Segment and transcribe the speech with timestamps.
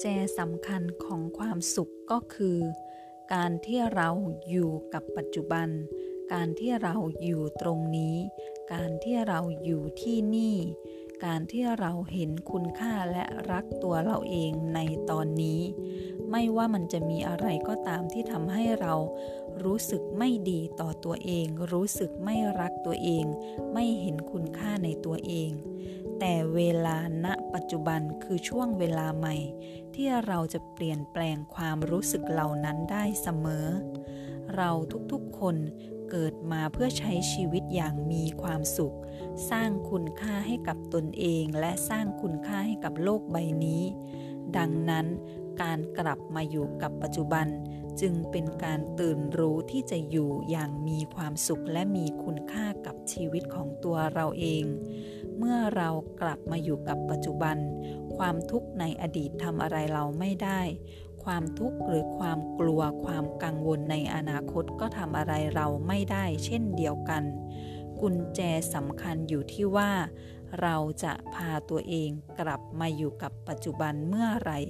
[0.00, 0.06] แจ
[0.38, 2.58] สำคัญของความสุขก็คือ
[3.34, 4.08] การที่เรา
[4.50, 5.68] อยู่กับปัจจุบัน
[6.32, 8.16] การที่เราอยู่ตรงนี้
[8.72, 10.56] การที่เราอยู่ที่นี่
[11.24, 15.60] การที่เราเห็นคุณค่าและรักตัวเราเองในตอนนี้
[16.30, 18.94] ไม่ว่ามันจะมีอะไรก็ตามที่ทำให้เรา
[19.64, 23.24] รู้สึกไม่ดีต่อตัวเอง รู้สึกไม่รักตัวเอง
[23.72, 25.50] ไม่เห็นคุณค่าในตัวเอง
[26.18, 29.36] แต่เวลาณปัจจุบันคือช่วงเวลาใหม่
[29.94, 33.66] ที่เราจะเปลี่ยนแปลงความรู้สึกเหล่านั้นได้เสมอ
[34.56, 34.70] เรา
[35.12, 35.56] ทุกๆคน
[36.10, 38.96] เกิดมาเพื่อใช้ชีวิตอย่างมีความสุข
[39.50, 43.82] สร้างคุณค่าให้กับตนเองและสร้างคุณค่าให้กับโลกใบนี้
[44.56, 45.06] ดังนั้น
[45.62, 47.46] การกลับมาอยู่กับปัจจุบัน
[48.00, 54.64] จึงเป็นการตื่นรู้ที่จะอยู่อย่างมีความสุขและมีคุณค่ากับชีวิตของตัวเราเอง
[55.38, 57.56] เมื่อเรากลับมาอยู่กับปัจจุบัน
[58.16, 60.60] ความทุกข์ในอดีตทำอะไรเราไม่ได้
[61.24, 67.22] ความทุกข์หรือความกลัวความกังวลในอนาคตก็ทำอะไรเราไม่ได้ เช่นเดียวกัน
[68.00, 68.40] กุญแจ
[68.74, 69.90] สำคัญอยู่ที่ว่า
[70.60, 74.60] เราจะพาตัวเองกลับมาอยู่กับปัจจุบันเมื่อไหร่